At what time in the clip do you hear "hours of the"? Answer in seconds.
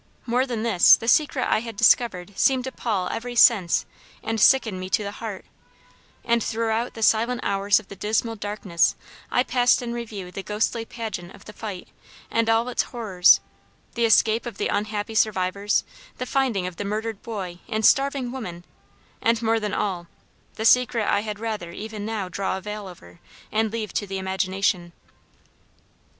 7.43-7.95